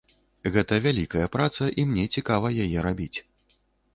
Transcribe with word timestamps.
Гэта 0.53 0.79
вялікая 0.85 1.27
праца, 1.35 1.67
і 1.81 1.85
мне 1.89 2.05
цікава 2.17 2.47
яе 2.65 2.79
рабіць. 2.87 3.17